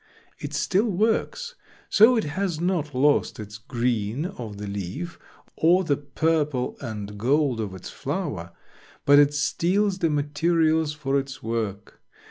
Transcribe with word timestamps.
It 0.39 0.55
still 0.55 0.87
works, 0.87 1.53
so 1.87 2.15
it 2.17 2.23
has 2.23 2.59
not 2.59 2.95
lost 2.95 3.39
its 3.39 3.59
green 3.59 4.25
of 4.25 4.57
the 4.57 4.65
leaf, 4.65 5.19
or 5.55 5.83
the 5.83 5.95
purple 5.95 6.75
and 6.81 7.19
gold 7.19 7.59
of 7.61 7.75
its 7.75 7.91
flower, 7.91 8.51
but 9.05 9.19
it 9.19 9.35
steals 9.35 9.99
the 9.99 10.09
materials 10.09 10.91
for 10.91 11.19
its 11.19 11.43
work. 11.43 12.01